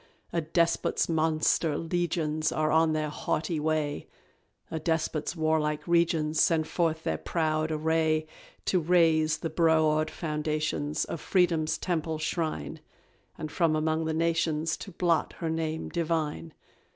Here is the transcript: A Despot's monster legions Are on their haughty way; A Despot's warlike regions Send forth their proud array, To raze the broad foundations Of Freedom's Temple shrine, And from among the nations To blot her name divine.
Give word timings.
A 0.33 0.41
Despot's 0.41 1.07
monster 1.07 1.77
legions 1.77 2.51
Are 2.51 2.71
on 2.71 2.93
their 2.93 3.09
haughty 3.09 3.59
way; 3.59 4.07
A 4.71 4.79
Despot's 4.79 5.35
warlike 5.35 5.87
regions 5.87 6.41
Send 6.41 6.67
forth 6.67 7.03
their 7.03 7.19
proud 7.19 7.71
array, 7.71 8.25
To 8.65 8.79
raze 8.79 9.37
the 9.37 9.51
broad 9.51 10.09
foundations 10.09 11.05
Of 11.05 11.21
Freedom's 11.21 11.77
Temple 11.77 12.17
shrine, 12.17 12.79
And 13.37 13.51
from 13.51 13.75
among 13.75 14.05
the 14.05 14.13
nations 14.15 14.75
To 14.77 14.91
blot 14.91 15.33
her 15.33 15.51
name 15.51 15.89
divine. 15.89 16.55